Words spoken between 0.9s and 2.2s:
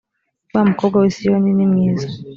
w i siyoni nimwiza